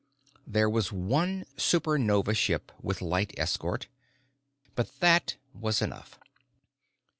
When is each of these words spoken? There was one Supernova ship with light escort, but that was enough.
There 0.47 0.67
was 0.67 0.91
one 0.91 1.45
Supernova 1.57 2.35
ship 2.35 2.71
with 2.81 3.03
light 3.03 3.33
escort, 3.37 3.85
but 4.73 4.99
that 4.99 5.35
was 5.53 5.79
enough. 5.79 6.17